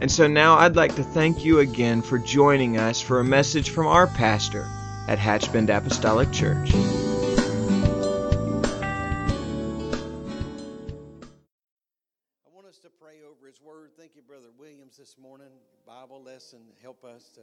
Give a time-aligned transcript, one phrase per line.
[0.00, 3.68] And so now I'd like to thank you again for joining us for a message
[3.68, 4.66] from our pastor
[5.08, 6.72] at Hatchbend Apostolic Church.
[6.72, 6.78] I
[12.50, 13.90] want us to pray over His Word.
[13.98, 15.48] Thank you, Brother Williams, this morning.
[15.86, 17.42] Bible lesson help us to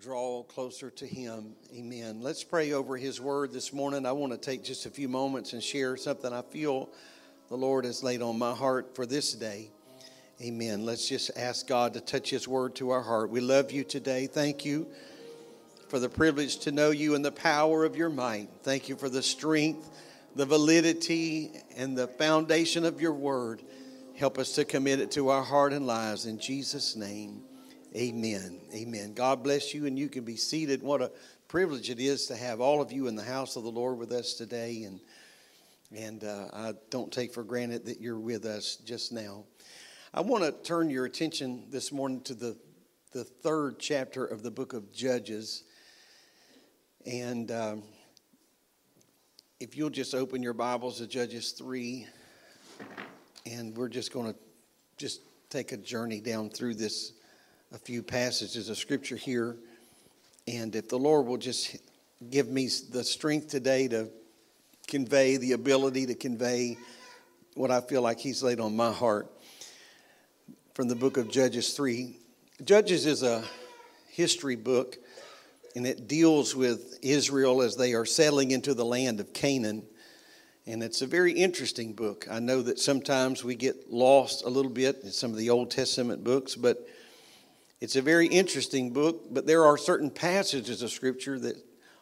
[0.00, 1.56] draw closer to Him.
[1.74, 2.20] Amen.
[2.22, 4.06] Let's pray over His Word this morning.
[4.06, 6.88] I want to take just a few moments and share something I feel
[7.48, 9.72] the Lord has laid on my heart for this day.
[10.40, 10.86] Amen.
[10.86, 13.28] Let's just ask God to touch His Word to our heart.
[13.28, 14.28] We love you today.
[14.28, 14.86] Thank you
[15.88, 18.48] for the privilege to know you and the power of your might.
[18.62, 19.90] Thank you for the strength,
[20.36, 23.62] the validity, and the foundation of your Word.
[24.14, 26.24] Help us to commit it to our heart and lives.
[26.24, 27.40] In Jesus' name,
[27.96, 28.60] amen.
[28.72, 29.14] Amen.
[29.14, 30.84] God bless you, and you can be seated.
[30.84, 31.10] What a
[31.48, 34.12] privilege it is to have all of you in the house of the Lord with
[34.12, 34.84] us today.
[34.84, 35.00] And,
[35.96, 39.42] and uh, I don't take for granted that you're with us just now.
[40.14, 42.56] I want to turn your attention this morning to the,
[43.12, 45.64] the third chapter of the book of Judges.
[47.04, 47.82] And um,
[49.60, 52.06] if you'll just open your Bibles to Judges 3
[53.44, 54.38] and we're just going to
[54.96, 55.20] just
[55.50, 57.12] take a journey down through this
[57.74, 59.56] a few passages of scripture here
[60.46, 61.76] and if the lord will just
[62.30, 64.08] give me the strength today to
[64.86, 66.78] convey the ability to convey
[67.54, 69.30] what i feel like he's laid on my heart
[70.78, 72.16] from the book of judges 3
[72.64, 73.42] judges is a
[74.10, 74.96] history book
[75.74, 79.82] and it deals with israel as they are settling into the land of canaan
[80.68, 82.28] and it's a very interesting book.
[82.30, 85.72] I know that sometimes we get lost a little bit in some of the Old
[85.72, 86.86] Testament books, but
[87.80, 89.32] it's a very interesting book.
[89.32, 91.56] But there are certain passages of Scripture that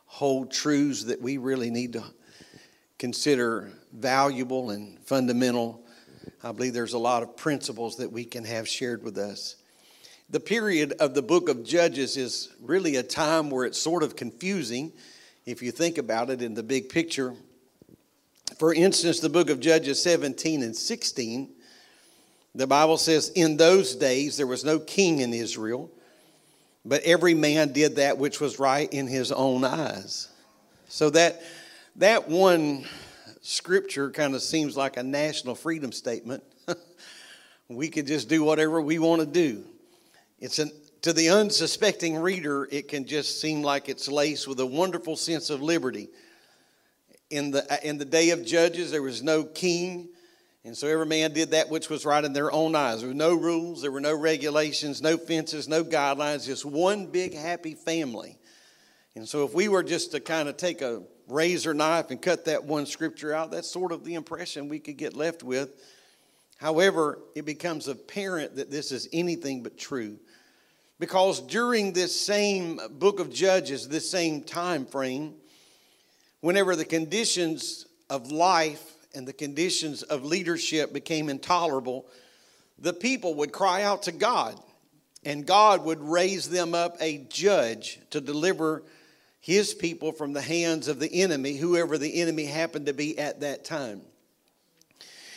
[0.05, 2.05] hold truths that we really need to
[2.99, 5.86] consider valuable and fundamental.
[6.43, 9.57] I believe there's a lot of principles that we can have shared with us.
[10.31, 14.17] The period of the book of Judges is really a time where it's sort of
[14.17, 14.93] confusing
[15.45, 17.35] if you think about it in the big picture
[18.59, 21.51] for instance, the book of Judges 17 and 16,
[22.55, 25.91] the Bible says, In those days there was no king in Israel,
[26.85, 30.29] but every man did that which was right in his own eyes.
[30.89, 31.43] So that,
[31.97, 32.87] that one
[33.47, 36.43] scripture kind of seems like a national freedom statement.
[37.69, 39.65] we could just do whatever we want to do.
[40.39, 40.71] It's an,
[41.03, 45.51] to the unsuspecting reader, it can just seem like it's laced with a wonderful sense
[45.51, 46.09] of liberty
[47.31, 50.09] in the, in the day of judges, there was no king.
[50.65, 53.01] And so every man did that which was right in their own eyes.
[53.01, 57.35] There were no rules, there were no regulations, no fences, no guidelines, just one big
[57.35, 58.39] happy family.
[59.15, 62.45] And so if we were just to kind of take a razor knife and cut
[62.45, 65.71] that one scripture out, that's sort of the impression we could get left with.
[66.59, 70.19] However, it becomes apparent that this is anything but true.
[70.99, 75.35] Because during this same book of Judges, this same time frame,
[76.41, 82.07] whenever the conditions of life and the conditions of leadership became intolerable,
[82.79, 84.59] the people would cry out to God,
[85.25, 88.83] and God would raise them up a judge to deliver
[89.47, 93.43] his people from the hands of the enemy, whoever the enemy happened to be at
[93.43, 94.03] that time.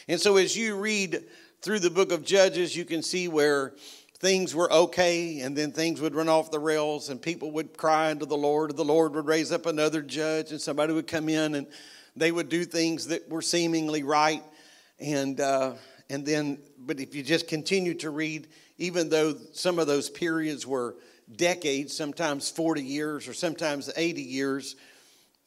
[0.07, 1.25] And so, as you read
[1.61, 3.75] through the book of Judges, you can see where
[4.17, 8.09] things were okay and then things would run off the rails and people would cry
[8.09, 8.71] unto the Lord.
[8.71, 11.67] And the Lord would raise up another judge and somebody would come in and
[12.15, 14.41] they would do things that were seemingly right.
[14.99, 15.73] And, uh,
[16.09, 18.47] and then, but if you just continue to read,
[18.79, 20.95] even though some of those periods were
[21.35, 24.75] decades, sometimes 40 years or sometimes 80 years,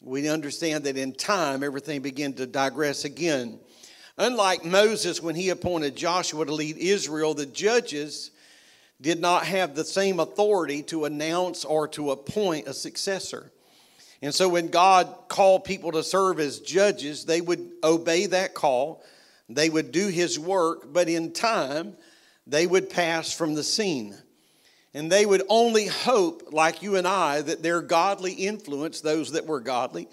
[0.00, 3.58] we understand that in time everything began to digress again.
[4.18, 8.30] Unlike Moses, when he appointed Joshua to lead Israel, the judges
[9.00, 13.50] did not have the same authority to announce or to appoint a successor.
[14.20, 19.02] And so when God called people to serve as judges, they would obey that call,
[19.48, 21.96] they would do his work, but in time,
[22.46, 24.16] they would pass from the scene.
[24.94, 29.46] And they would only hope, like you and I, that their godly influence, those that
[29.46, 30.08] were godly,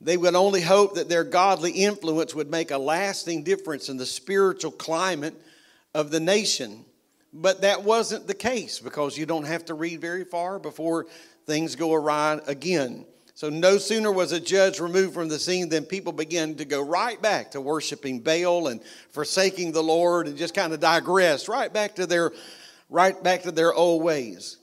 [0.00, 4.06] they would only hope that their godly influence would make a lasting difference in the
[4.06, 5.34] spiritual climate
[5.94, 6.84] of the nation.
[7.32, 11.06] But that wasn't the case because you don't have to read very far before
[11.46, 13.06] things go awry again.
[13.34, 16.82] So no sooner was a judge removed from the scene than people began to go
[16.82, 18.82] right back to worshiping Baal and
[19.12, 22.32] forsaking the Lord and just kind of digress right back to their
[22.90, 24.58] right back to their old ways.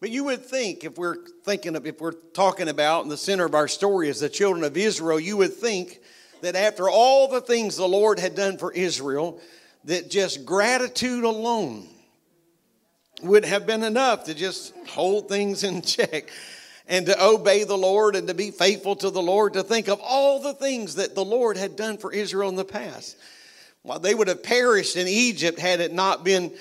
[0.00, 3.44] But you would think if we're thinking of if we're talking about in the center
[3.44, 6.00] of our story is the children of Israel, you would think
[6.42, 9.40] that after all the things the Lord had done for Israel,
[9.84, 11.86] that just gratitude alone
[13.22, 16.30] would have been enough to just hold things in check
[16.88, 20.00] and to obey the Lord and to be faithful to the Lord, to think of
[20.02, 23.16] all the things that the Lord had done for Israel in the past.
[23.84, 26.52] Well, they would have perished in Egypt had it not been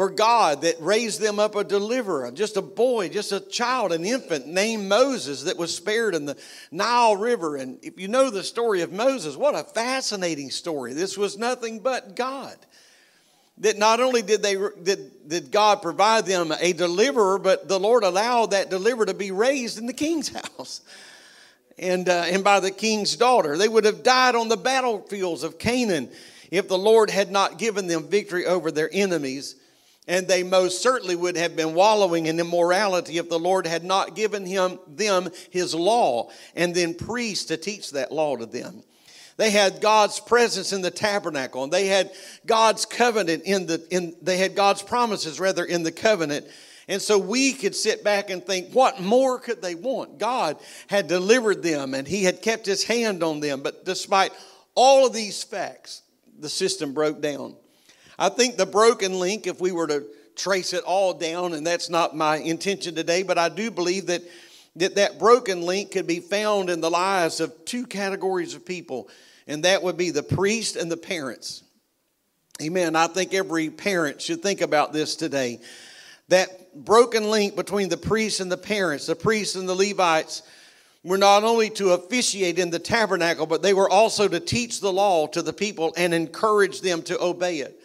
[0.00, 4.06] for God that raised them up a deliverer, just a boy, just a child, an
[4.06, 6.38] infant named Moses that was spared in the
[6.70, 7.56] Nile River.
[7.56, 10.94] And if you know the story of Moses, what a fascinating story.
[10.94, 12.56] This was nothing but God
[13.58, 18.02] that not only did they did, did God provide them a deliverer, but the Lord
[18.02, 20.80] allowed that deliverer to be raised in the king's house.
[21.78, 23.58] And, uh, and by the king's daughter.
[23.58, 26.08] They would have died on the battlefields of Canaan
[26.50, 29.56] if the Lord had not given them victory over their enemies.
[30.10, 34.16] And they most certainly would have been wallowing in immorality if the Lord had not
[34.16, 38.82] given him, them his law and then priests to teach that law to them.
[39.36, 42.10] They had God's presence in the tabernacle, and they had
[42.44, 46.44] God's covenant in the in they had God's promises rather in the covenant.
[46.88, 50.18] And so we could sit back and think, what more could they want?
[50.18, 50.56] God
[50.88, 53.62] had delivered them and He had kept His hand on them.
[53.62, 54.32] But despite
[54.74, 56.02] all of these facts,
[56.36, 57.54] the system broke down.
[58.20, 60.04] I think the broken link, if we were to
[60.36, 64.22] trace it all down, and that's not my intention today, but I do believe that
[64.76, 69.10] that, that broken link could be found in the lives of two categories of people
[69.50, 71.64] and that would be the priest and the parents.
[72.62, 72.94] Amen.
[72.94, 75.60] I think every parent should think about this today.
[76.28, 80.42] That broken link between the priests and the parents, the priests and the Levites,
[81.02, 84.92] were not only to officiate in the tabernacle, but they were also to teach the
[84.92, 87.79] law to the people and encourage them to obey it.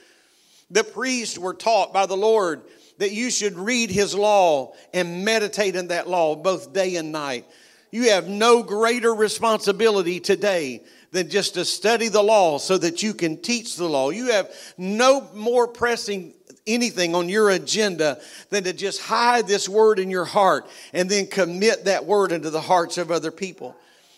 [0.70, 2.62] The priests were taught by the Lord
[2.98, 7.46] that you should read his law and meditate in that law both day and night.
[7.92, 13.14] You have no greater responsibility today than just to study the law so that you
[13.14, 14.10] can teach the law.
[14.10, 16.34] You have no more pressing
[16.68, 18.20] anything on your agenda
[18.50, 22.50] than to just hide this word in your heart and then commit that word into
[22.50, 23.76] the hearts of other people.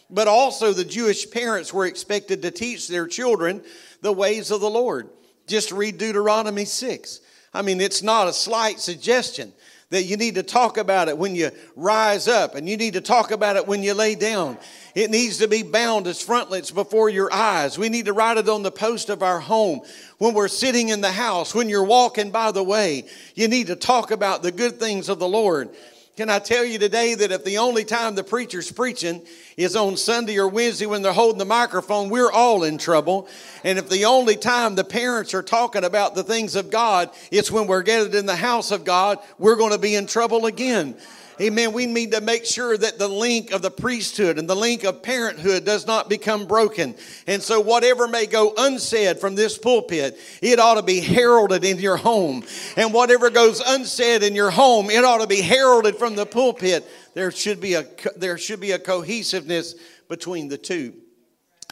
[0.09, 3.61] But also, the Jewish parents were expected to teach their children
[4.01, 5.09] the ways of the Lord.
[5.47, 7.21] Just read Deuteronomy 6.
[7.53, 9.53] I mean, it's not a slight suggestion
[9.89, 13.01] that you need to talk about it when you rise up and you need to
[13.01, 14.57] talk about it when you lay down.
[14.95, 17.77] It needs to be bound as frontlets before your eyes.
[17.77, 19.81] We need to write it on the post of our home.
[20.17, 23.77] When we're sitting in the house, when you're walking by the way, you need to
[23.77, 25.69] talk about the good things of the Lord.
[26.18, 29.22] Can I tell you today that if the only time the preacher's preaching
[29.56, 33.28] is on Sunday or Wednesday when they're holding the microphone, we're all in trouble.
[33.64, 37.52] And if the only time the parents are talking about the things of God, it's
[37.52, 40.96] when we're gathered in the house of God, we're going to be in trouble again.
[41.39, 41.72] Amen.
[41.72, 45.04] We need to make sure that the link of the priesthood and the link of
[45.04, 46.95] parenthood does not become broken.
[47.28, 51.78] And so, whatever may go unsaid from this pulpit, it ought to be heralded in
[51.78, 52.44] your home.
[52.76, 56.88] And whatever goes unsaid in your home, it ought to be heralded from the pulpit.
[57.14, 57.85] There should be a,
[58.16, 59.76] there should be a cohesiveness
[60.07, 60.94] between the two.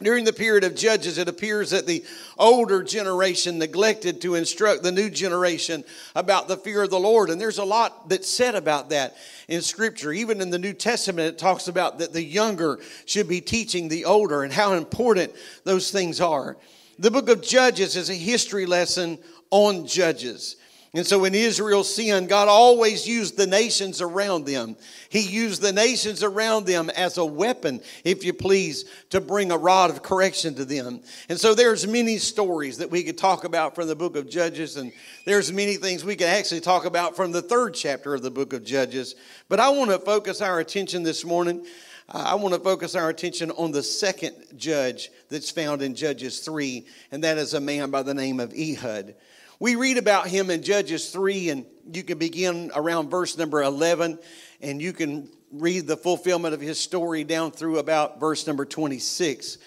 [0.04, 2.04] During the period of Judges, it appears that the
[2.38, 5.86] older generation neglected to instruct the new generation
[6.16, 7.30] about the fear of the Lord.
[7.30, 9.16] And there's a lot that's said about that
[9.48, 10.12] in Scripture.
[10.12, 14.04] Even in the New Testament, it talks about that the younger should be teaching the
[14.04, 15.34] older and how important
[15.64, 16.58] those things are.
[17.00, 19.18] The book of Judges is a history lesson
[19.50, 20.58] on Judges.
[20.96, 24.78] And so when Israel sinned, God always used the nations around them.
[25.10, 29.58] He used the nations around them as a weapon, if you please, to bring a
[29.58, 31.02] rod of correction to them.
[31.28, 34.78] And so there's many stories that we could talk about from the book of Judges,
[34.78, 34.94] and
[35.26, 38.54] there's many things we could actually talk about from the third chapter of the book
[38.54, 39.16] of Judges.
[39.50, 41.66] But I want to focus our attention this morning.
[42.08, 46.88] I want to focus our attention on the second judge that's found in Judges 3,
[47.12, 49.16] and that is a man by the name of Ehud.
[49.60, 54.20] We read about him in Judges 3, and you can begin around verse number 11,
[54.62, 59.58] and you can read the fulfillment of his story down through about verse number 26.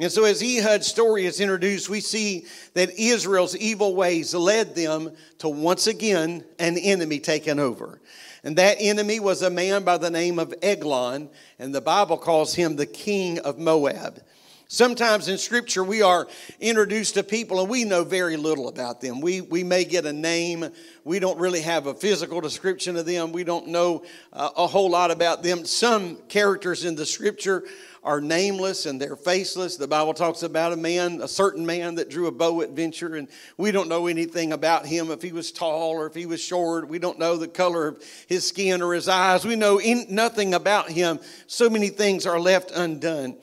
[0.00, 5.12] And so, as Ehud's story is introduced, we see that Israel's evil ways led them
[5.38, 8.00] to once again an enemy taken over.
[8.44, 12.54] And that enemy was a man by the name of Eglon, and the Bible calls
[12.54, 14.20] him the king of Moab.
[14.70, 16.28] Sometimes in Scripture, we are
[16.60, 19.22] introduced to people and we know very little about them.
[19.22, 20.68] We, we may get a name,
[21.04, 24.90] we don't really have a physical description of them, we don't know uh, a whole
[24.90, 25.64] lot about them.
[25.64, 27.64] Some characters in the Scripture
[28.04, 29.78] are nameless and they're faceless.
[29.78, 33.14] The Bible talks about a man, a certain man that drew a bow at venture,
[33.14, 36.42] and we don't know anything about him if he was tall or if he was
[36.42, 36.88] short.
[36.88, 39.46] We don't know the color of his skin or his eyes.
[39.46, 41.20] We know in, nothing about him.
[41.46, 43.38] So many things are left undone.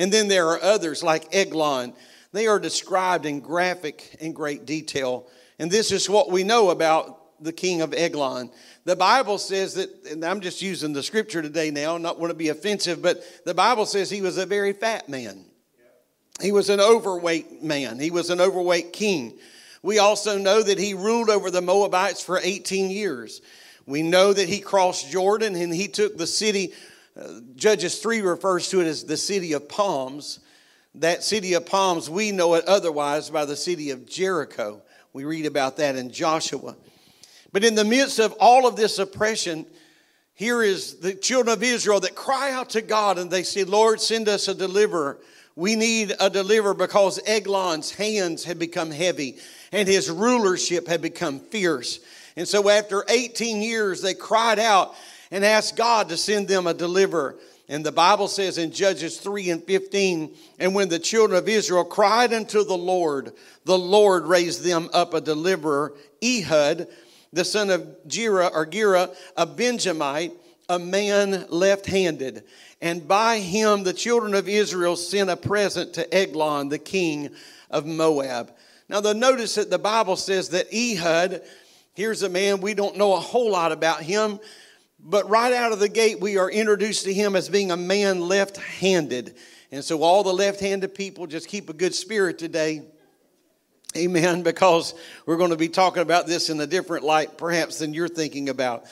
[0.00, 1.92] And then there are others like Eglon.
[2.32, 5.26] They are described in graphic and great detail.
[5.58, 8.50] And this is what we know about the king of Eglon.
[8.86, 12.34] The Bible says that, and I'm just using the scripture today now, not want to
[12.34, 15.44] be offensive, but the Bible says he was a very fat man.
[16.40, 17.98] He was an overweight man.
[17.98, 19.38] He was an overweight king.
[19.82, 23.42] We also know that he ruled over the Moabites for 18 years.
[23.84, 26.72] We know that he crossed Jordan and he took the city.
[27.54, 30.40] Judges 3 refers to it as the city of palms.
[30.96, 34.82] That city of palms, we know it otherwise by the city of Jericho.
[35.12, 36.76] We read about that in Joshua.
[37.52, 39.66] But in the midst of all of this oppression,
[40.34, 44.00] here is the children of Israel that cry out to God and they say, Lord,
[44.00, 45.18] send us a deliverer.
[45.56, 49.38] We need a deliverer because Eglon's hands had become heavy
[49.72, 52.00] and his rulership had become fierce.
[52.36, 54.94] And so after 18 years, they cried out
[55.30, 57.36] and asked God to send them a deliverer.
[57.68, 61.84] And the Bible says in Judges 3 and 15, and when the children of Israel
[61.84, 63.32] cried unto the Lord,
[63.64, 66.88] the Lord raised them up a deliverer, Ehud,
[67.32, 70.32] the son of Gera or Gera, a Benjamite,
[70.68, 72.42] a man left handed.
[72.80, 77.30] And by him the children of Israel sent a present to Eglon, the king
[77.70, 78.52] of Moab.
[78.88, 81.42] Now, the notice that the Bible says that Ehud,
[81.94, 84.40] here's a man we don't know a whole lot about him,
[85.02, 88.20] but right out of the gate we are introduced to him as being a man
[88.20, 89.34] left handed.
[89.72, 92.82] And so, all the left handed people, just keep a good spirit today.
[93.96, 94.42] Amen.
[94.50, 94.94] Because
[95.26, 98.48] we're going to be talking about this in a different light, perhaps, than you're thinking
[98.48, 98.84] about.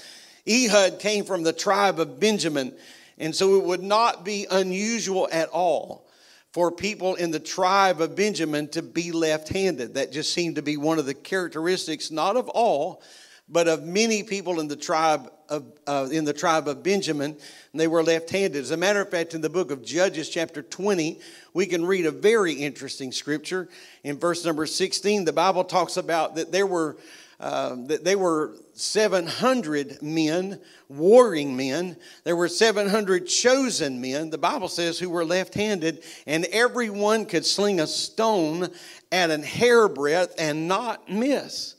[0.49, 2.73] Ehud came from the tribe of Benjamin,
[3.19, 6.09] and so it would not be unusual at all
[6.53, 9.95] for people in the tribe of Benjamin to be left handed.
[9.95, 13.03] That just seemed to be one of the characteristics, not of all,
[13.49, 17.37] but of many people in the tribe of, uh, in the tribe of Benjamin.
[17.73, 18.59] they were left handed.
[18.59, 21.21] As a matter of fact, in the book of Judges, chapter 20,
[21.55, 23.69] we can read a very interesting scripture.
[24.05, 26.97] In verse number 16, the Bible talks about that there were
[27.40, 31.97] um, that they were 700 men, warring men.
[32.25, 37.47] There were 700 chosen men, the Bible says, who were left handed, and everyone could
[37.47, 38.69] sling a stone
[39.12, 41.76] at an hairbreadth and not miss.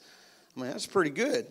[0.56, 1.46] I mean, that's pretty good.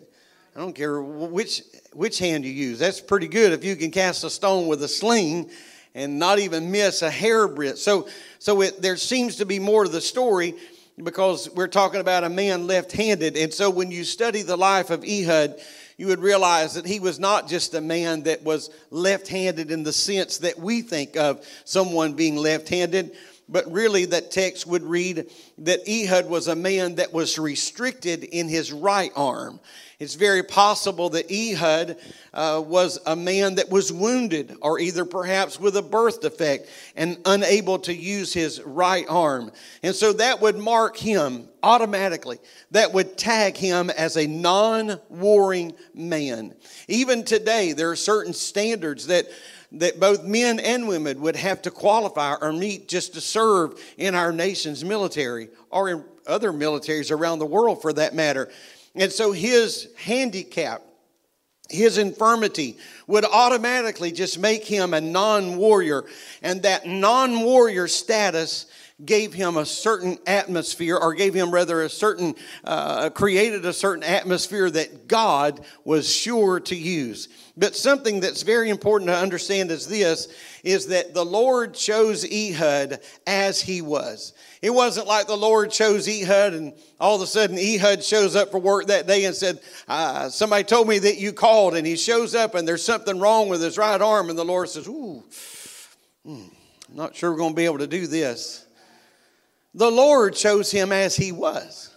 [0.55, 1.61] I don't care which,
[1.93, 2.79] which hand you use.
[2.79, 5.51] That's pretty good if you can cast a stone with a sling
[5.93, 7.77] and not even miss a hairbreadth.
[7.77, 8.07] So,
[8.39, 10.55] so it, there seems to be more to the story
[11.03, 13.37] because we're talking about a man left handed.
[13.37, 15.59] And so when you study the life of Ehud,
[15.97, 19.83] you would realize that he was not just a man that was left handed in
[19.83, 23.15] the sense that we think of someone being left handed,
[23.49, 28.47] but really that text would read that Ehud was a man that was restricted in
[28.47, 29.59] his right arm.
[29.99, 31.97] It's very possible that Ehud
[32.33, 37.17] uh, was a man that was wounded, or either perhaps with a birth defect and
[37.25, 39.51] unable to use his right arm.
[39.83, 42.39] And so that would mark him automatically,
[42.71, 46.55] that would tag him as a non warring man.
[46.87, 49.27] Even today, there are certain standards that
[49.73, 54.15] that both men and women would have to qualify or meet just to serve in
[54.15, 58.49] our nation's military or in other militaries around the world for that matter.
[58.95, 60.81] And so his handicap,
[61.69, 66.05] his infirmity would automatically just make him a non warrior.
[66.41, 68.65] And that non warrior status
[69.05, 74.03] gave him a certain atmosphere, or gave him rather a certain, uh, created a certain
[74.03, 77.29] atmosphere that God was sure to use.
[77.55, 80.27] But something that's very important to understand is this
[80.63, 84.33] is that the Lord chose Ehud as he was.
[84.61, 88.51] It wasn't like the Lord chose Ehud and all of a sudden Ehud shows up
[88.51, 91.95] for work that day and said, uh, Somebody told me that you called, and he
[91.95, 95.23] shows up and there's something wrong with his right arm, and the Lord says, Ooh,
[96.25, 96.45] hmm,
[96.89, 98.65] I'm not sure we're going to be able to do this.
[99.73, 101.89] The Lord chose him as he was.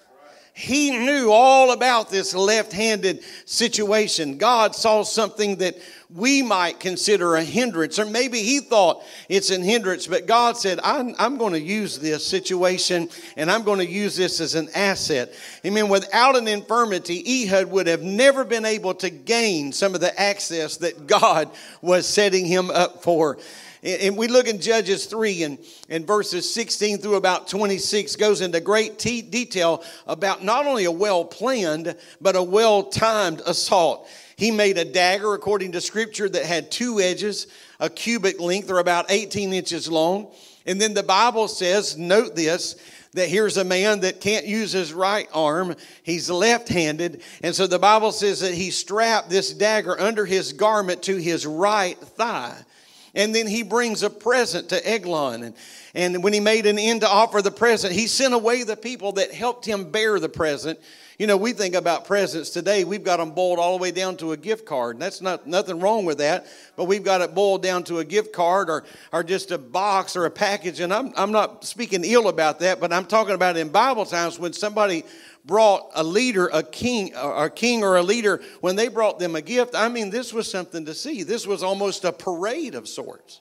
[0.55, 4.37] He knew all about this left handed situation.
[4.37, 5.77] God saw something that
[6.11, 10.79] we might consider a hindrance, or maybe he thought it's a hindrance, but God said,
[10.85, 14.69] I'm, I'm going to use this situation and I'm going to use this as an
[14.75, 15.33] asset.
[15.65, 20.03] I mean, without an infirmity, Ehud would have never been able to gain some of
[20.03, 21.51] the access that God
[21.81, 23.39] was setting him up for.
[23.83, 25.59] And we look in Judges 3 and,
[25.89, 31.25] and verses 16 through about 26 goes into great detail about not only a well
[31.25, 34.09] planned, but a well timed assault.
[34.37, 37.49] He made a dagger, according to scripture, that had two edges,
[37.81, 40.29] a cubit length, or about 18 inches long.
[40.65, 42.77] And then the Bible says, note this,
[43.15, 45.75] that here's a man that can't use his right arm.
[46.05, 47.23] He's left handed.
[47.43, 51.47] And so the Bible says that he strapped this dagger under his garment to his
[51.47, 52.65] right thigh.
[53.15, 55.43] And then he brings a present to Eglon.
[55.43, 55.55] And,
[55.95, 59.13] and when he made an end to offer the present, he sent away the people
[59.13, 60.79] that helped him bear the present.
[61.19, 64.17] You know, we think about presents today, we've got them boiled all the way down
[64.17, 64.97] to a gift card.
[64.97, 68.05] And that's not nothing wrong with that, but we've got it boiled down to a
[68.05, 70.81] gift card or, or just a box or a package.
[70.81, 74.39] And I'm, I'm not speaking ill about that, but I'm talking about in Bible times
[74.39, 75.05] when somebody
[75.45, 79.43] brought a leader, a king, a king or a leader, when they brought them a
[79.43, 81.23] gift, I mean, this was something to see.
[81.23, 83.41] This was almost a parade of sorts.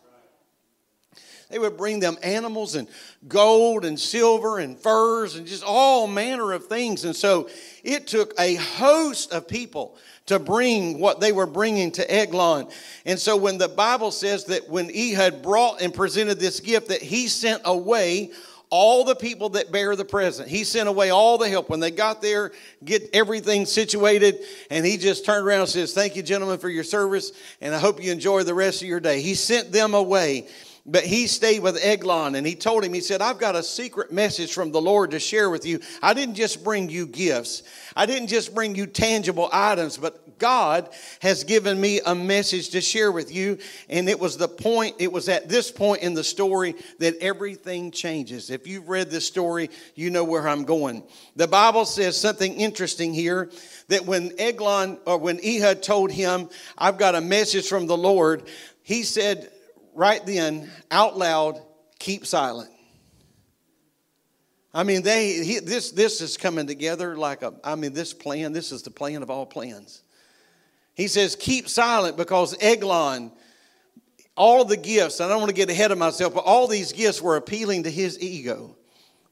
[1.51, 2.87] They would bring them animals and
[3.27, 7.03] gold and silver and furs and just all manner of things.
[7.03, 7.49] And so
[7.83, 12.69] it took a host of people to bring what they were bringing to Eglon.
[13.05, 17.01] And so when the Bible says that when Ehud brought and presented this gift, that
[17.01, 18.31] he sent away
[18.71, 20.47] all the people that bear the present.
[20.47, 21.69] He sent away all the help.
[21.69, 24.39] When they got there, get everything situated,
[24.71, 27.79] and he just turned around and says, Thank you, gentlemen, for your service, and I
[27.79, 29.21] hope you enjoy the rest of your day.
[29.21, 30.47] He sent them away.
[30.85, 34.11] But he stayed with Eglon and he told him, he said, I've got a secret
[34.11, 35.79] message from the Lord to share with you.
[36.01, 37.63] I didn't just bring you gifts,
[37.95, 40.89] I didn't just bring you tangible items, but God
[41.21, 43.59] has given me a message to share with you.
[43.89, 47.91] And it was the point, it was at this point in the story that everything
[47.91, 48.49] changes.
[48.49, 51.03] If you've read this story, you know where I'm going.
[51.35, 53.51] The Bible says something interesting here
[53.89, 58.41] that when Eglon or when Ehud told him, I've got a message from the Lord,
[58.81, 59.51] he said,
[59.93, 61.61] right then, out loud,
[61.99, 62.69] keep silent.
[64.73, 67.53] I mean, they he, this this is coming together like a.
[67.63, 68.53] I mean, this plan.
[68.53, 70.01] This is the plan of all plans.
[70.93, 73.31] He says, keep silent because Eglon,
[74.35, 75.21] all the gifts.
[75.21, 77.91] I don't want to get ahead of myself, but all these gifts were appealing to
[77.91, 78.75] his ego.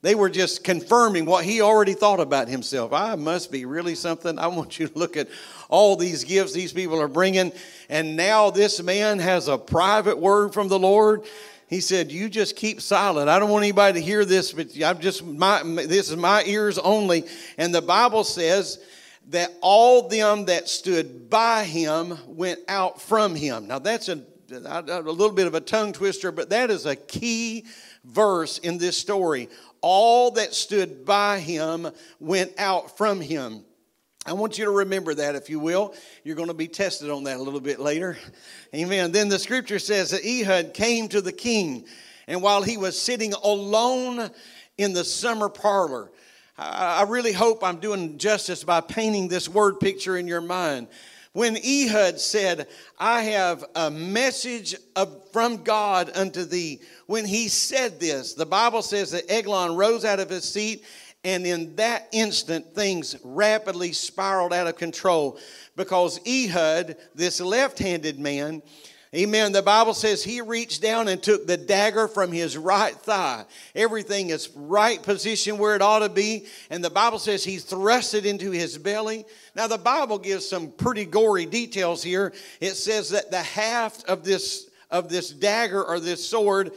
[0.01, 2.93] They were just confirming what he already thought about himself.
[2.93, 4.39] I must be really something.
[4.39, 5.27] I want you to look at
[5.67, 7.51] all these gifts these people are bringing.
[7.89, 11.25] And now this man has a private word from the Lord.
[11.67, 13.29] He said, "You just keep silent.
[13.29, 16.79] I don't want anybody to hear this, but I'm just my this is my ears
[16.79, 17.25] only."
[17.57, 18.79] And the Bible says
[19.29, 23.67] that all them that stood by him went out from him.
[23.67, 27.65] Now that's a a little bit of a tongue twister, but that is a key
[28.03, 29.49] verse in this story
[29.81, 31.87] all that stood by him
[32.19, 33.63] went out from him.
[34.25, 35.93] I want you to remember that, if you will.
[36.23, 38.17] You're going to be tested on that a little bit later.
[38.75, 39.11] Amen.
[39.11, 41.85] Then the scripture says that Ehud came to the king,
[42.27, 44.29] and while he was sitting alone
[44.77, 46.11] in the summer parlor,
[46.57, 50.87] I really hope I'm doing justice by painting this word picture in your mind.
[51.39, 52.67] When Ehud said,
[52.99, 58.81] I have a message of, from God unto thee, when he said this, the Bible
[58.81, 60.83] says that Eglon rose out of his seat,
[61.23, 65.39] and in that instant, things rapidly spiraled out of control
[65.77, 68.61] because Ehud, this left handed man,
[69.15, 69.53] Amen.
[69.53, 73.45] The Bible says he reached down and took the dagger from his right thigh.
[73.73, 76.45] Everything is right position where it ought to be.
[76.69, 79.25] And the Bible says he thrust it into his belly.
[79.55, 82.33] Now, the Bible gives some pretty gory details here.
[82.61, 86.71] It says that the haft of this, of this dagger or this sword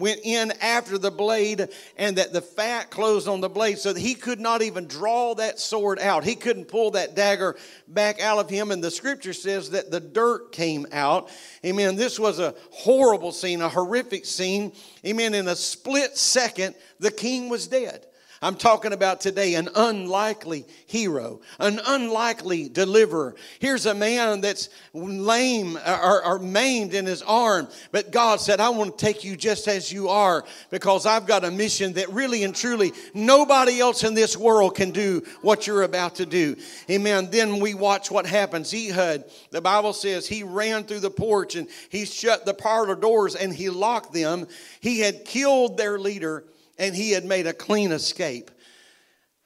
[0.00, 4.00] went in after the blade and that the fat closed on the blade so that
[4.00, 6.24] he could not even draw that sword out.
[6.24, 8.70] He couldn't pull that dagger back out of him.
[8.70, 11.30] And the scripture says that the dirt came out.
[11.64, 11.94] Amen.
[11.94, 14.72] This was a horrible scene, a horrific scene.
[15.06, 15.34] Amen.
[15.34, 18.06] In a split second, the king was dead.
[18.42, 23.34] I'm talking about today an unlikely hero, an unlikely deliverer.
[23.58, 28.70] Here's a man that's lame or, or, maimed in his arm, but God said, I
[28.70, 32.42] want to take you just as you are because I've got a mission that really
[32.42, 36.56] and truly nobody else in this world can do what you're about to do.
[36.88, 37.28] Amen.
[37.30, 38.72] Then we watch what happens.
[38.72, 43.34] Ehud, the Bible says he ran through the porch and he shut the parlor doors
[43.34, 44.48] and he locked them.
[44.80, 46.44] He had killed their leader
[46.80, 48.50] and he had made a clean escape.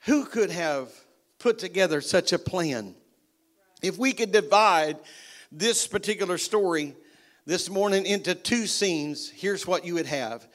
[0.07, 0.89] Who could have
[1.41, 2.95] put together such a plan?
[3.83, 4.99] If we could divide
[5.51, 6.95] this particular story
[7.45, 10.47] this morning into two scenes, here's what you would have.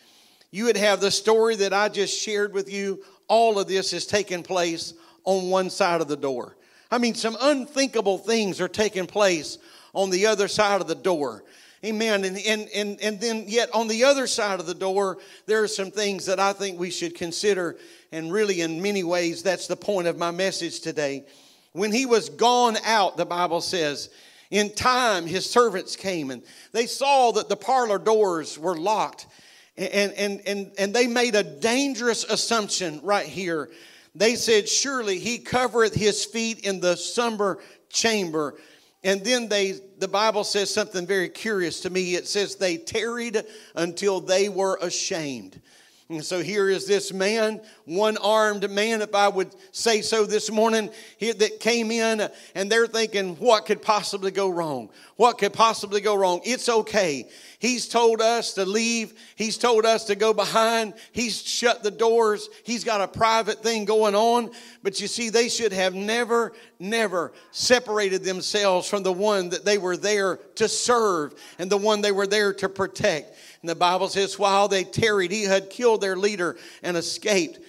[0.52, 3.04] You would have the story that I just shared with you.
[3.28, 4.94] All of this is taking place
[5.26, 6.56] on one side of the door.
[6.90, 9.58] I mean, some unthinkable things are taking place
[9.94, 11.44] on the other side of the door.
[11.86, 12.26] Amen.
[12.26, 15.68] And, and, and, and then, yet, on the other side of the door, there are
[15.68, 17.78] some things that I think we should consider.
[18.12, 21.26] And really, in many ways, that's the point of my message today.
[21.72, 24.10] When he was gone out, the Bible says,
[24.50, 29.28] in time his servants came and they saw that the parlor doors were locked.
[29.78, 33.70] And, and, and, and they made a dangerous assumption right here.
[34.16, 38.56] They said, Surely he covereth his feet in the slumber chamber
[39.04, 42.16] and then they, the Bible says something very curious to me.
[42.16, 43.42] It says they tarried
[43.76, 45.62] until they were ashamed.
[46.10, 50.50] And so here is this man, one armed man, if I would say so this
[50.50, 54.90] morning, that came in and they're thinking, what could possibly go wrong?
[55.18, 56.42] What could possibly go wrong?
[56.44, 57.30] It's okay.
[57.60, 59.14] He's told us to leave.
[59.36, 60.96] He's told us to go behind.
[61.12, 62.50] He's shut the doors.
[62.64, 64.50] He's got a private thing going on.
[64.82, 69.78] But you see, they should have never, never separated themselves from the one that they
[69.78, 73.36] were there to serve and the one they were there to protect.
[73.62, 77.60] And the Bible says, while they tarried, he had killed their leader and escaped.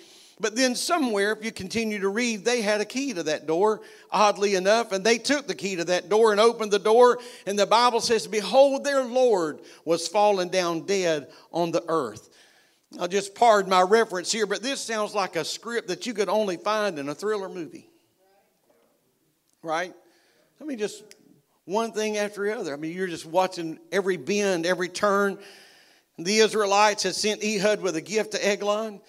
[0.41, 3.83] But then, somewhere, if you continue to read, they had a key to that door,
[4.11, 7.19] oddly enough, and they took the key to that door and opened the door.
[7.45, 12.31] And the Bible says, Behold, their Lord was fallen down dead on the earth.
[12.99, 16.31] I'll just pardon my reference here, but this sounds like a script that you could
[16.31, 17.91] only find in a thriller movie.
[19.63, 19.93] Right?
[20.61, 21.05] I mean, just
[21.67, 22.73] one thing after the other.
[22.73, 25.39] I mean, you're just watching every bend, every turn.
[26.25, 29.01] The Israelites had sent Ehud with a gift to Eglon.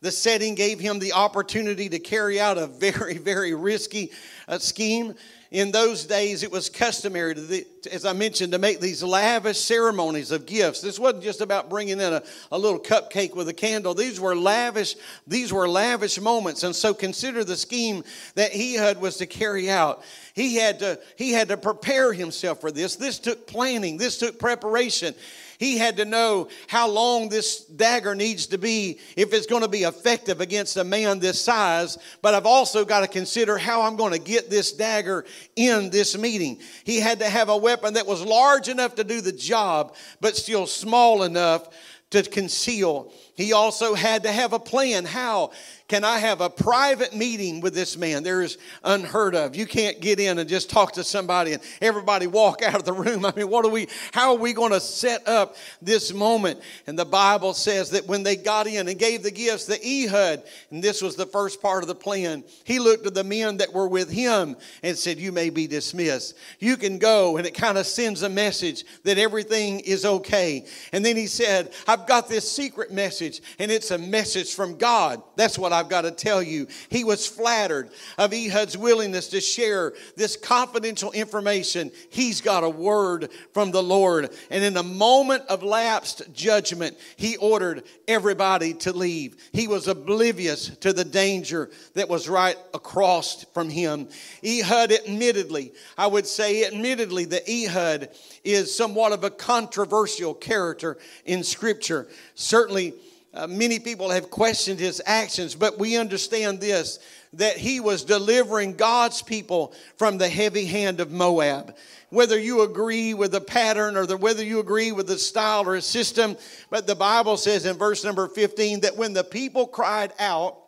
[0.00, 4.12] The setting gave him the opportunity to carry out a very, very risky
[4.46, 5.14] uh, scheme.
[5.50, 9.58] In those days, it was customary, to the, as I mentioned, to make these lavish
[9.58, 10.82] ceremonies of gifts.
[10.82, 13.94] This wasn't just about bringing in a, a little cupcake with a candle.
[13.94, 14.94] These were lavish.
[15.26, 16.64] These were lavish moments.
[16.64, 18.04] And so, consider the scheme
[18.34, 20.02] that Ehud was to carry out.
[20.34, 21.00] He had to.
[21.16, 22.96] He had to prepare himself for this.
[22.96, 23.96] This took planning.
[23.96, 25.14] This took preparation.
[25.58, 29.68] He had to know how long this dagger needs to be if it's going to
[29.68, 31.98] be effective against a man this size.
[32.22, 35.24] But I've also got to consider how I'm going to get this dagger
[35.56, 36.60] in this meeting.
[36.84, 40.36] He had to have a weapon that was large enough to do the job, but
[40.36, 41.68] still small enough
[42.10, 43.12] to conceal.
[43.34, 45.04] He also had to have a plan.
[45.04, 45.50] How?
[45.88, 48.22] Can I have a private meeting with this man?
[48.22, 49.56] There is unheard of.
[49.56, 52.92] You can't get in and just talk to somebody and everybody walk out of the
[52.92, 53.24] room.
[53.24, 56.60] I mean, what are we, how are we going to set up this moment?
[56.86, 60.42] And the Bible says that when they got in and gave the gifts, the Ehud,
[60.70, 63.72] and this was the first part of the plan, he looked at the men that
[63.72, 66.36] were with him and said, You may be dismissed.
[66.58, 67.38] You can go.
[67.38, 70.66] And it kind of sends a message that everything is okay.
[70.92, 75.22] And then he said, I've got this secret message, and it's a message from God.
[75.36, 76.66] That's what I I've got to tell you.
[76.88, 81.90] He was flattered of Ehud's willingness to share this confidential information.
[82.10, 84.30] He's got a word from the Lord.
[84.50, 89.36] And in a moment of lapsed judgment, he ordered everybody to leave.
[89.52, 94.08] He was oblivious to the danger that was right across from him.
[94.44, 98.10] Ehud, admittedly, I would say, admittedly, that Ehud
[98.44, 102.08] is somewhat of a controversial character in Scripture.
[102.34, 102.94] Certainly,
[103.38, 106.98] uh, many people have questioned his actions, but we understand this
[107.34, 111.76] that he was delivering God's people from the heavy hand of Moab.
[112.10, 115.76] Whether you agree with the pattern or the, whether you agree with the style or
[115.76, 116.36] a system,
[116.70, 120.58] but the Bible says in verse number 15 that when the people cried out,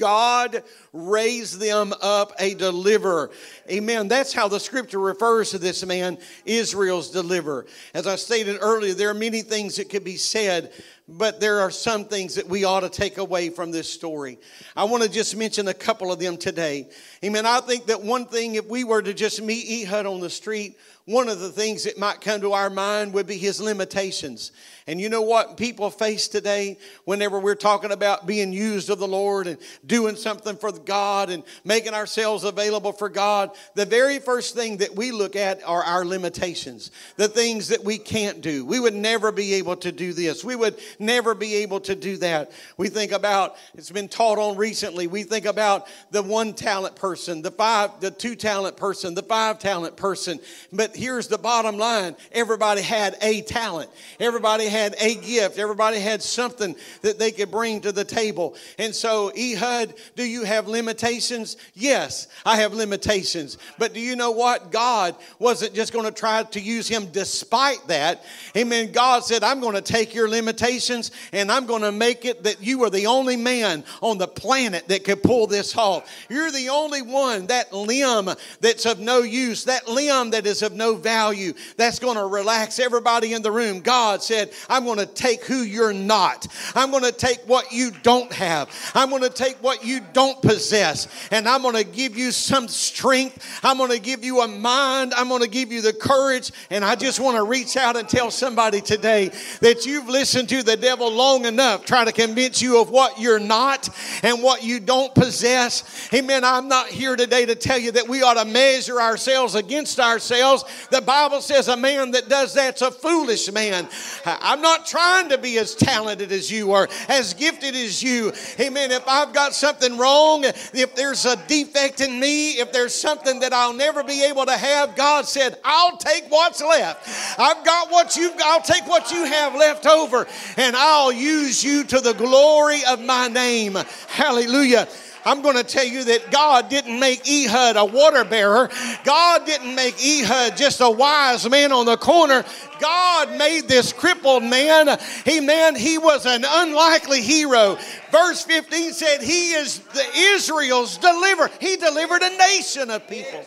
[0.00, 3.30] God raised them up a deliverer.
[3.70, 4.08] Amen.
[4.08, 7.66] That's how the scripture refers to this man, Israel's deliverer.
[7.94, 10.72] As I stated earlier, there are many things that could be said,
[11.10, 14.38] but there are some things that we ought to take away from this story.
[14.76, 16.88] I want to just mention a couple of them today.
[17.22, 17.44] Amen.
[17.44, 20.78] I think that one thing, if we were to just meet Ehud on the street,
[21.04, 24.52] one of the things that might come to our mind would be his limitations.
[24.86, 29.08] And you know what people face today whenever we're talking about being used of the
[29.08, 33.50] Lord and doing something for God and making ourselves available for God?
[33.74, 37.98] The very first thing that we look at are our limitations, the things that we
[37.98, 38.64] can't do.
[38.64, 40.44] We would never be able to do this.
[40.44, 42.52] We would never be able to do that.
[42.76, 47.09] We think about, it's been taught on recently, we think about the one talent person,
[47.16, 50.40] the five, the two talent person, the five talent person.
[50.72, 53.90] But here's the bottom line everybody had a talent.
[54.18, 55.58] Everybody had had a gift.
[55.58, 58.56] Everybody had something that they could bring to the table.
[58.78, 61.56] And so, Ehud, do you have limitations?
[61.74, 63.58] Yes, I have limitations.
[63.78, 64.72] But do you know what?
[64.72, 68.24] God wasn't just going to try to use him despite that.
[68.56, 68.92] Amen.
[68.92, 72.62] God said, I'm going to take your limitations and I'm going to make it that
[72.62, 76.10] you are the only man on the planet that could pull this off.
[76.28, 80.72] You're the only one, that limb that's of no use, that limb that is of
[80.72, 83.80] no value that's going to relax everybody in the room.
[83.80, 86.46] God said, I'm going to take who you're not.
[86.74, 88.70] I'm going to take what you don't have.
[88.94, 91.08] I'm going to take what you don't possess.
[91.30, 93.60] And I'm going to give you some strength.
[93.62, 95.14] I'm going to give you a mind.
[95.14, 96.52] I'm going to give you the courage.
[96.70, 100.62] And I just want to reach out and tell somebody today that you've listened to
[100.62, 103.88] the devil long enough trying to convince you of what you're not
[104.22, 106.08] and what you don't possess.
[106.12, 106.44] Amen.
[106.44, 110.64] I'm not here today to tell you that we ought to measure ourselves against ourselves.
[110.90, 113.88] The Bible says a man that does that's a foolish man.
[114.24, 118.32] I'm not trying to be as talented as you or as gifted as you.
[118.58, 118.90] Amen.
[118.90, 123.52] If I've got something wrong, if there's a defect in me, if there's something that
[123.52, 127.38] I'll never be able to have, God said, I'll take what's left.
[127.38, 128.46] I've got what you've got.
[128.46, 130.26] I'll take what you have left over
[130.56, 133.76] and I'll use you to the glory of my name.
[134.08, 134.88] Hallelujah.
[135.24, 138.70] I'm going to tell you that God didn't make Ehud a water bearer.
[139.04, 142.44] God didn't make Ehud just a wise man on the corner.
[142.80, 144.98] God made this crippled man.
[145.24, 147.78] He man, he was an unlikely hero.
[148.10, 151.50] Verse 15 said he is the Israel's deliverer.
[151.60, 153.44] He delivered a nation of people.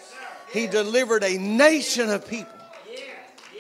[0.52, 2.54] He delivered a nation of people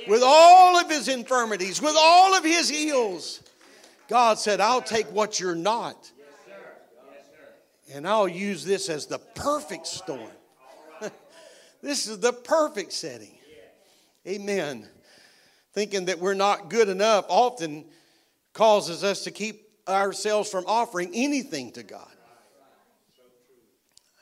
[0.07, 3.41] with all of his infirmities, with all of his ills.
[4.07, 6.11] God said, I'll take what you're not
[7.93, 10.31] and I'll use this as the perfect storm.
[11.81, 13.37] this is the perfect setting.
[14.27, 14.87] Amen.
[15.73, 17.85] Thinking that we're not good enough often
[18.53, 22.07] causes us to keep ourselves from offering anything to God.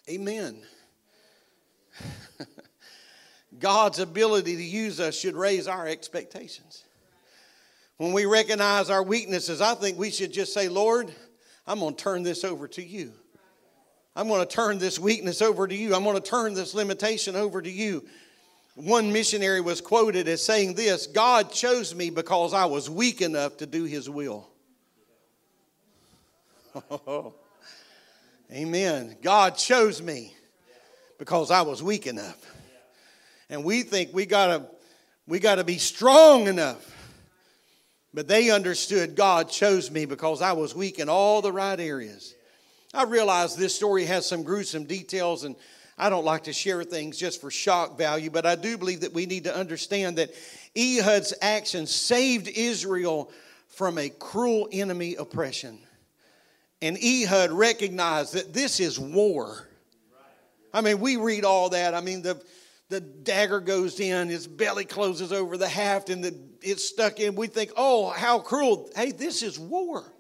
[0.10, 0.62] Amen.
[3.60, 6.84] God's ability to use us should raise our expectations.
[7.97, 11.13] When we recognize our weaknesses, I think we should just say, Lord,
[11.67, 13.13] I'm going to turn this over to you.
[14.15, 15.95] I'm going to turn this weakness over to you.
[15.95, 18.06] I'm going to turn this limitation over to you.
[18.76, 23.58] One missionary was quoted as saying this God chose me because I was weak enough
[23.58, 24.50] to do his will.
[26.89, 27.34] Oh,
[28.52, 29.17] amen.
[29.21, 30.34] God chose me
[31.19, 32.38] because I was weak enough.
[33.50, 34.65] And we think we gotta
[35.28, 36.88] we gotta be strong enough.
[38.13, 42.34] But they understood God chose me because I was weak in all the right areas.
[42.93, 45.56] I realize this story has some gruesome details, and
[45.97, 49.13] I don't like to share things just for shock value, but I do believe that
[49.13, 50.32] we need to understand that
[50.77, 53.32] Ehud's actions saved Israel
[53.67, 55.80] from a cruel enemy oppression.
[56.82, 59.67] And Ehud recognized that this is war.
[60.73, 61.93] I mean, we read all that.
[61.93, 62.41] I mean, the,
[62.89, 67.36] the dagger goes in, his belly closes over the haft, and the, it's stuck in.
[67.36, 68.89] We think, oh, how cruel.
[68.95, 70.12] Hey, this is war.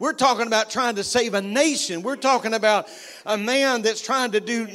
[0.00, 2.02] We're talking about trying to save a nation.
[2.02, 2.88] We're talking about
[3.24, 4.66] a man that's trying to do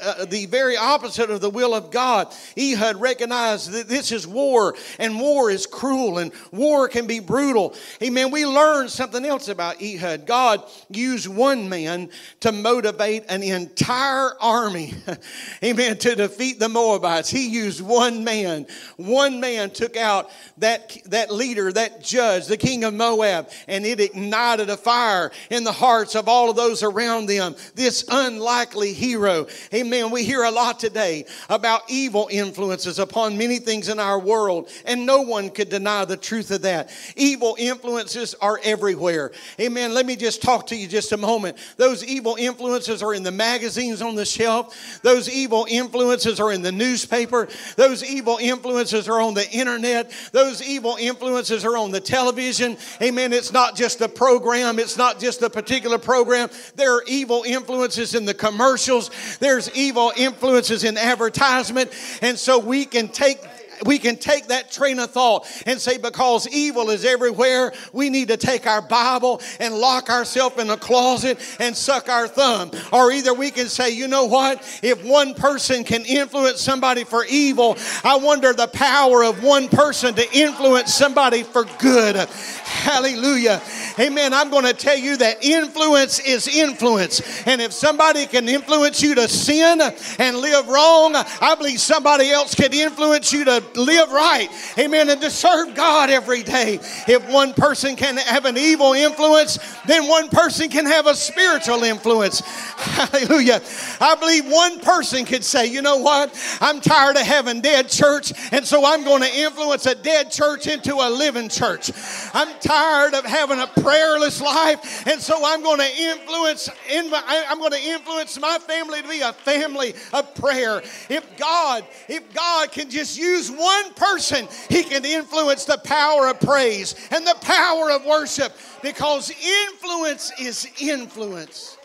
[0.00, 2.34] uh, the very opposite of the will of God.
[2.58, 7.74] Ehud recognized that this is war, and war is cruel, and war can be brutal.
[8.02, 8.30] Amen.
[8.30, 10.24] We learned something else about Ehud.
[10.24, 12.08] God used one man
[12.40, 14.94] to motivate an entire army,
[15.62, 17.28] amen, to defeat the Moabites.
[17.28, 18.66] He used one man.
[18.96, 24.00] One man took out that, that leader, that judge, the king of Moab, and it
[24.00, 27.54] ignited a fire in the hearts of all of those around them.
[27.74, 29.46] This unlikely hero.
[29.74, 30.10] Amen.
[30.10, 35.06] We hear a lot today about evil influences upon many things in our world, and
[35.06, 36.90] no one could deny the truth of that.
[37.16, 39.32] Evil influences are everywhere.
[39.60, 39.94] Amen.
[39.94, 41.56] Let me just talk to you just a moment.
[41.76, 46.62] Those evil influences are in the magazines on the shelf, those evil influences are in
[46.62, 52.00] the newspaper, those evil influences are on the internet, those evil influences are on the
[52.00, 52.76] television.
[53.00, 53.32] Amen.
[53.32, 54.78] It's not just the program program.
[54.78, 56.50] It's not just a particular program.
[56.76, 59.10] There are evil influences in the commercials.
[59.38, 61.90] There's evil influences in advertisement.
[62.20, 63.38] And so we can take
[63.84, 68.28] we can take that train of thought and say, because evil is everywhere, we need
[68.28, 72.70] to take our Bible and lock ourselves in a closet and suck our thumb.
[72.92, 74.62] Or either we can say, you know what?
[74.82, 80.14] If one person can influence somebody for evil, I wonder the power of one person
[80.14, 82.14] to influence somebody for good.
[82.16, 83.60] Hallelujah.
[83.98, 84.32] Amen.
[84.32, 87.46] I'm going to tell you that influence is influence.
[87.46, 89.80] And if somebody can influence you to sin
[90.18, 94.48] and live wrong, I believe somebody else could influence you to live right.
[94.78, 95.08] Amen.
[95.08, 96.78] And to serve God every day.
[97.06, 101.82] If one person can have an evil influence, then one person can have a spiritual
[101.82, 102.40] influence.
[102.76, 103.60] Hallelujah.
[104.00, 106.32] I believe one person could say, you know what?
[106.60, 110.66] I'm tired of having dead church, and so I'm going to influence a dead church
[110.66, 111.90] into a living church.
[112.34, 117.72] I'm tired of having a prayerless life, and so I'm going to influence I'm going
[117.72, 120.82] to influence my family to be a family of prayer.
[121.08, 126.40] If God, if God can just use one person, He can influence the power of
[126.40, 131.76] praise and the power of worship because influence is influence.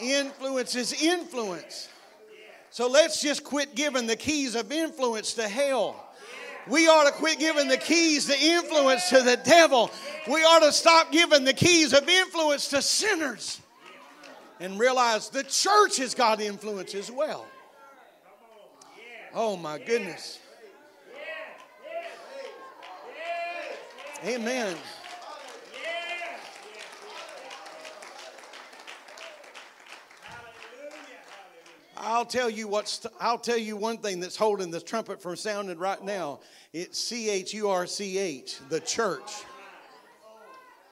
[0.00, 1.88] Influence is influence.
[2.70, 6.09] So let's just quit giving the keys of influence to hell.
[6.68, 9.90] We ought to quit giving the keys to influence to the devil.
[10.28, 13.60] We ought to stop giving the keys of influence to sinners
[14.60, 17.46] and realize the church has got influence as well.
[19.34, 20.38] Oh my goodness.
[24.24, 24.76] Amen.
[32.02, 33.06] I'll tell you what's.
[33.20, 36.40] I'll tell you one thing that's holding the trumpet from sounding right now.
[36.72, 39.44] It's C H U R C H, the church.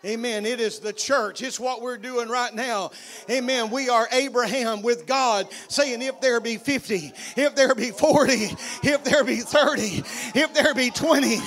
[0.04, 0.46] Amen.
[0.46, 1.42] It is the church.
[1.42, 2.92] It's what we're doing right now.
[3.28, 3.68] Amen.
[3.68, 8.32] We are Abraham with God saying, if there be 50, if there be 40,
[8.84, 10.04] if there be 30,
[10.38, 11.38] if there be 20.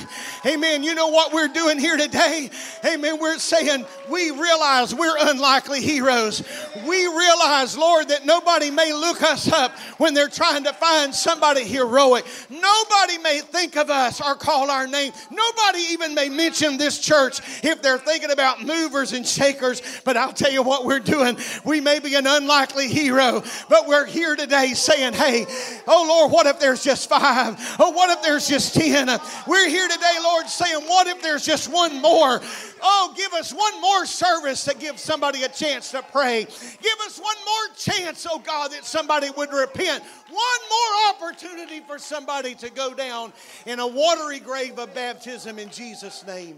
[0.46, 0.84] Amen.
[0.84, 2.50] You know what we're doing here today?
[2.84, 3.20] Amen.
[3.22, 6.44] We're saying we realize we're unlikely heroes.
[6.86, 11.64] We realize, Lord, that nobody may look us up when they're trying to find somebody
[11.64, 12.26] heroic.
[12.50, 15.14] Nobody may think of us or call our name.
[15.32, 20.18] Nobody even may mention this church if they're thinking about about movers and shakers, but
[20.18, 21.38] I'll tell you what we're doing.
[21.64, 25.46] We may be an unlikely hero, but we're here today saying, hey,
[25.88, 27.56] oh Lord, what if there's just five?
[27.80, 29.08] Oh, what if there's just ten?
[29.46, 32.42] We're here today, Lord, saying, what if there's just one more?
[32.82, 36.46] Oh, give us one more service to give somebody a chance to pray.
[36.46, 40.04] Give us one more chance, oh God, that somebody would repent.
[40.30, 43.34] One more opportunity for somebody to go down
[43.68, 46.58] in a watery grave of baptism in Jesus' name.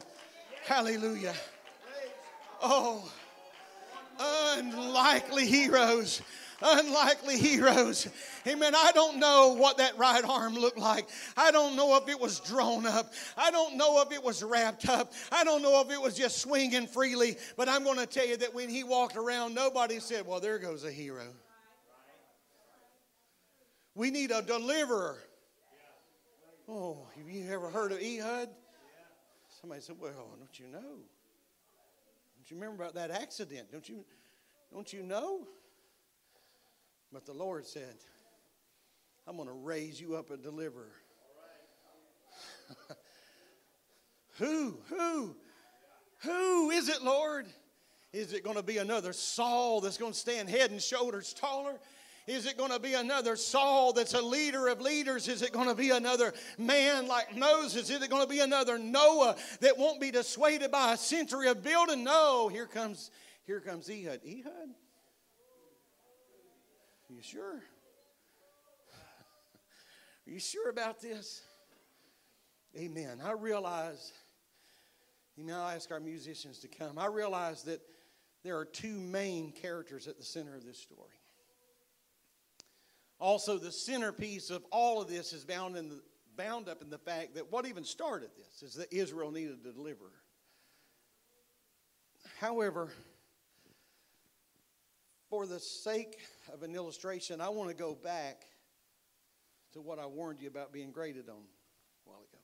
[0.66, 1.34] Hallelujah.
[2.64, 3.12] Oh,
[4.20, 6.22] unlikely heroes.
[6.62, 8.08] Unlikely heroes.
[8.48, 8.74] Amen.
[8.74, 11.10] I don't know what that right arm looked like.
[11.36, 13.12] I don't know if it was drawn up.
[13.38, 15.12] I don't know if it was wrapped up.
[15.30, 17.36] I don't know if it was just swinging freely.
[17.58, 20.58] But I'm going to tell you that when he walked around, nobody said, Well, there
[20.58, 21.28] goes a hero.
[23.94, 25.18] We need a deliverer.
[26.70, 28.48] Oh, have you ever heard of Ehud?
[29.60, 31.00] Somebody said, Well, don't you know?
[32.44, 33.72] Don't you remember about that accident?
[33.72, 34.04] Don't you,
[34.70, 35.48] don't you know?
[37.14, 37.96] But the Lord said,
[39.26, 40.92] I'm going to raise you up a deliverer.
[44.40, 44.78] who?
[44.90, 45.38] Who?
[46.24, 47.46] Who is it, Lord?
[48.12, 51.80] Is it going to be another Saul that's going to stand head and shoulders taller?
[52.26, 55.28] Is it going to be another Saul that's a leader of leaders?
[55.28, 57.90] Is it going to be another man like Moses?
[57.90, 61.62] Is it going to be another Noah that won't be dissuaded by a century of
[61.62, 62.04] building?
[62.04, 63.12] No, here comes
[63.46, 64.22] here comes Ehud.
[64.26, 64.70] Ehud?
[67.10, 67.62] Are you sure?
[70.26, 71.42] Are you sure about this?
[72.78, 73.20] Amen.
[73.24, 74.14] I realize,
[75.36, 76.98] you know, I ask our musicians to come.
[76.98, 77.82] I realize that
[78.44, 81.20] there are two main characters at the center of this story.
[83.24, 86.02] Also, the centerpiece of all of this is bound, in the,
[86.36, 89.72] bound up in the fact that what even started this is that Israel needed a
[89.72, 90.12] deliverer.
[92.42, 92.92] However,
[95.30, 96.18] for the sake
[96.54, 98.44] of an illustration, I want to go back
[99.72, 102.40] to what I warned you about being graded on a while ago.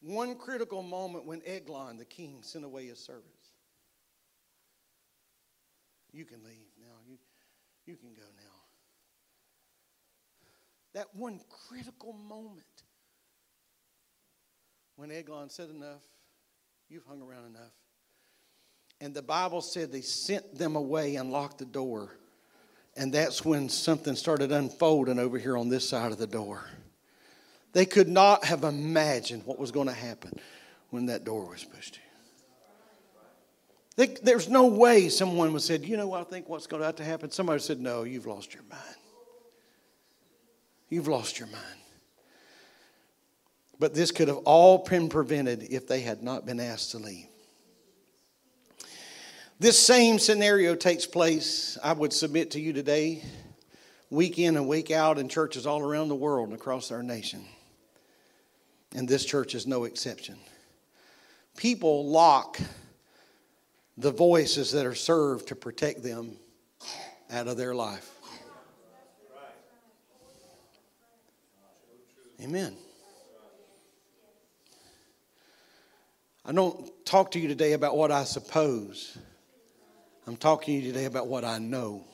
[0.00, 3.50] One critical moment when Eglon, the king, sent away his servants.
[6.10, 6.73] You can leave.
[7.86, 8.42] You can go now.
[10.94, 12.64] That one critical moment
[14.96, 16.02] when Eglon said, Enough,
[16.88, 17.72] you've hung around enough.
[19.00, 22.16] And the Bible said they sent them away and locked the door.
[22.96, 26.64] And that's when something started unfolding over here on this side of the door.
[27.72, 30.38] They could not have imagined what was going to happen
[30.90, 31.98] when that door was pushed
[33.96, 36.96] they, there's no way someone would said, you know I think what's going to have
[36.96, 37.30] to happen?
[37.30, 38.82] Somebody said, no, you've lost your mind.
[40.88, 41.64] You've lost your mind.
[43.78, 47.26] But this could have all been prevented if they had not been asked to leave.
[49.60, 53.22] This same scenario takes place, I would submit to you today,
[54.10, 57.44] week in and week out in churches all around the world and across our nation.
[58.94, 60.36] And this church is no exception.
[61.56, 62.58] People lock
[63.96, 66.36] the voices that are served to protect them
[67.30, 68.10] out of their life.
[72.42, 72.76] Amen.
[76.44, 79.16] I don't talk to you today about what I suppose.
[80.26, 82.04] I'm talking to you today about what I know.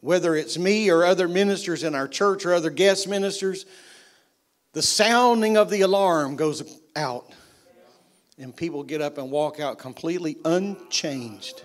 [0.00, 3.66] Whether it's me or other ministers in our church or other guest ministers,
[4.72, 6.62] the sounding of the alarm goes
[6.94, 7.32] out,
[8.38, 11.62] and people get up and walk out completely unchanged.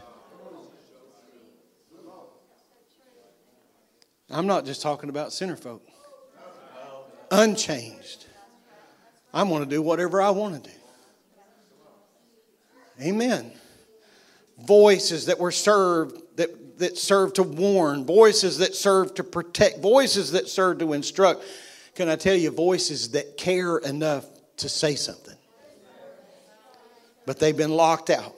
[4.30, 5.86] I'm not just talking about sinner folk.
[7.32, 8.26] Unchanged.
[9.34, 10.76] I'm going to do whatever I want to do.
[13.02, 13.52] Amen.
[14.60, 20.32] Voices that were served that, that serve to warn, voices that serve to protect, voices
[20.32, 21.44] that serve to instruct.
[21.96, 24.26] Can I tell you, voices that care enough
[24.58, 25.36] to say something?
[27.32, 28.36] But they've been locked out.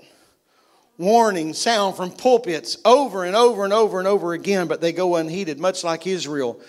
[0.99, 5.15] Warning sound from pulpits over and over and over and over again, but they go
[5.15, 6.61] unheeded, much like Israel.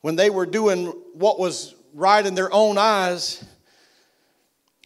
[0.00, 3.44] When they were doing what was right in their own eyes,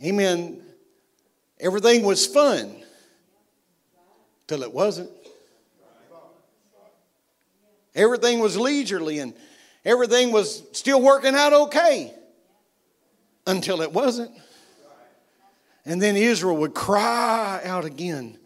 [0.03, 0.61] amen,
[1.61, 2.75] everything was fun
[4.49, 5.11] till it wasn't.
[7.95, 9.33] Everything was leisurely and
[9.85, 12.13] everything was still working out okay
[13.47, 14.33] until it wasn't.
[15.85, 18.39] And then Israel would cry out again.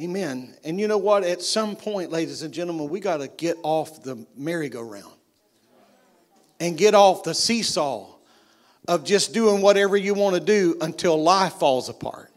[0.00, 0.54] Amen.
[0.64, 1.22] And you know what?
[1.22, 5.12] At some point, ladies and gentlemen, we got to get off the merry-go-round
[6.58, 8.06] and get off the seesaw
[8.88, 12.30] of just doing whatever you want to do until life falls apart.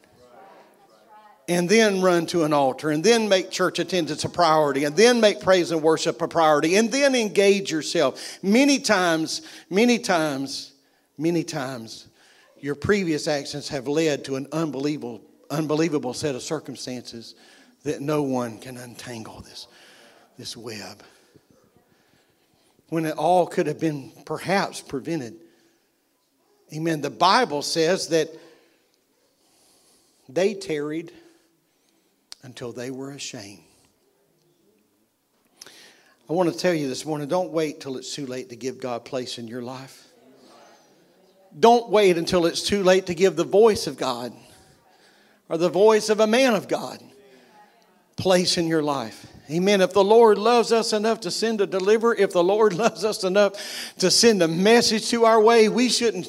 [1.49, 5.21] And then run to an altar, and then make church attendance a priority, and then
[5.21, 8.37] make praise and worship a priority, and then engage yourself.
[8.43, 10.73] Many times, many times,
[11.17, 12.07] many times,
[12.61, 17.35] your previous actions have led to an unbelievable, unbelievable set of circumstances
[17.83, 19.67] that no one can untangle this,
[20.37, 21.03] this web
[22.89, 25.35] when it all could have been perhaps prevented.
[26.73, 27.01] Amen.
[27.01, 28.29] The Bible says that
[30.29, 31.11] they tarried
[32.43, 33.61] until they were ashamed.
[36.29, 38.79] I want to tell you this morning don't wait till it's too late to give
[38.79, 40.06] God place in your life.
[41.59, 44.33] Don't wait until it's too late to give the voice of God
[45.49, 47.01] or the voice of a man of God
[48.15, 49.25] place in your life.
[49.49, 49.79] Amen.
[49.79, 53.23] If the Lord loves us enough to send a deliverer, if the Lord loves us
[53.23, 53.53] enough
[53.99, 56.27] to send a message to our way, we shouldn't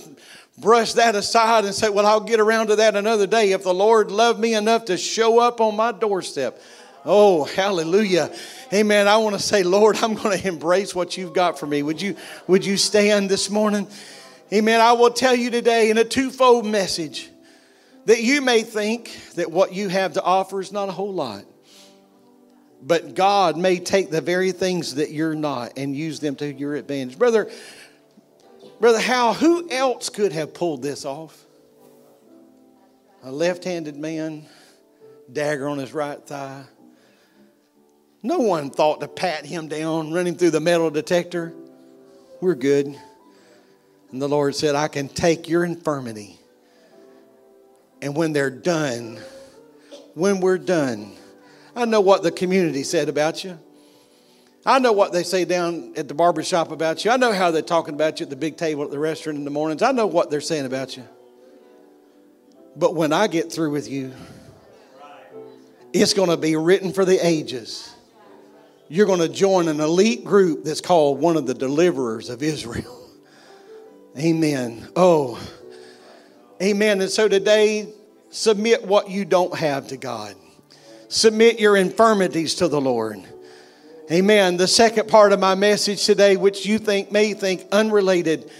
[0.56, 3.52] brush that aside and say, Well, I'll get around to that another day.
[3.52, 6.60] If the Lord loved me enough to show up on my doorstep,
[7.04, 8.32] oh, hallelujah.
[8.72, 9.08] Amen.
[9.08, 11.82] I want to say, Lord, I'm going to embrace what you've got for me.
[11.82, 12.16] Would you,
[12.46, 13.88] would you stand this morning?
[14.50, 14.80] Amen.
[14.80, 17.28] I will tell you today in a twofold message
[18.06, 21.44] that you may think that what you have to offer is not a whole lot.
[22.80, 26.76] But God may take the very things that you're not and use them to your
[26.76, 27.18] advantage.
[27.18, 27.50] Brother,
[28.80, 31.44] Brother Hal, who else could have pulled this off?
[33.24, 34.46] A left handed man,
[35.30, 36.64] dagger on his right thigh.
[38.22, 41.52] No one thought to pat him down, run him through the metal detector.
[42.40, 42.98] We're good.
[44.10, 46.38] And the Lord said, I can take your infirmity.
[48.00, 49.18] And when they're done,
[50.14, 51.12] when we're done,
[51.76, 53.58] I know what the community said about you.
[54.64, 57.10] I know what they say down at the barber shop about you.
[57.10, 59.44] I know how they're talking about you at the big table at the restaurant in
[59.44, 59.82] the mornings.
[59.82, 61.04] I know what they're saying about you.
[62.76, 64.12] But when I get through with you,
[65.92, 67.94] it's going to be written for the ages.
[68.88, 72.94] You're going to join an elite group that's called one of the deliverers of Israel.
[74.18, 74.88] Amen.
[74.96, 75.40] Oh,
[76.60, 77.00] amen.
[77.00, 77.88] And so today,
[78.30, 80.34] submit what you don't have to God.
[81.06, 83.22] Submit your infirmities to the Lord.
[84.10, 84.56] Amen.
[84.56, 88.50] The second part of my message today, which you think may think unrelated,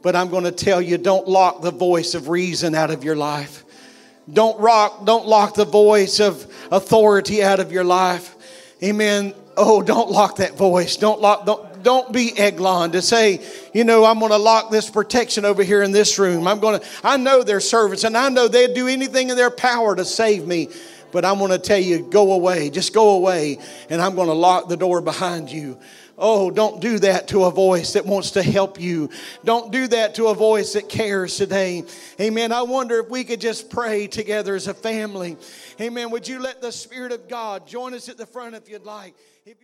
[0.00, 3.16] but I'm going to tell you don't lock the voice of reason out of your
[3.16, 3.64] life.
[4.32, 8.36] Don't rock, don't lock the voice of authority out of your life.
[8.82, 9.34] Amen.
[9.56, 10.96] Oh, don't lock that voice.
[10.96, 13.40] Don't lock, don't, don't be Eglon to say,
[13.72, 16.48] you know, I'm going to lock this protection over here in this room.
[16.48, 19.50] I'm going to, I know their servants and I know they'd do anything in their
[19.50, 20.68] power to save me.
[21.12, 22.70] But I'm going to tell you, go away.
[22.70, 23.58] Just go away.
[23.88, 25.78] And I'm going to lock the door behind you.
[26.16, 29.10] Oh, don't do that to a voice that wants to help you.
[29.44, 31.82] Don't do that to a voice that cares today.
[32.20, 32.52] Amen.
[32.52, 35.36] I wonder if we could just pray together as a family.
[35.80, 36.10] Amen.
[36.10, 39.14] Would you let the Spirit of God join us at the front if you'd like?
[39.44, 39.63] If you